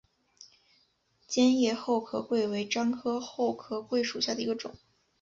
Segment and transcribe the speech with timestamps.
[1.27, 4.75] 尖叶厚壳桂为樟科厚壳桂属下的一个种。